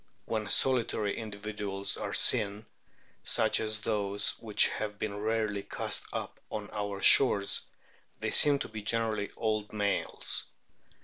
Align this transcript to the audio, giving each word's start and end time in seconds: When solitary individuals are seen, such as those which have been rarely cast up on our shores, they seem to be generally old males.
When 0.25 0.49
solitary 0.49 1.15
individuals 1.15 1.95
are 1.95 2.11
seen, 2.15 2.65
such 3.23 3.59
as 3.59 3.81
those 3.81 4.31
which 4.39 4.69
have 4.69 4.97
been 4.97 5.15
rarely 5.15 5.61
cast 5.61 6.07
up 6.11 6.39
on 6.49 6.71
our 6.73 7.03
shores, 7.03 7.61
they 8.19 8.31
seem 8.31 8.57
to 8.57 8.67
be 8.67 8.81
generally 8.81 9.29
old 9.37 9.73
males. 9.73 10.45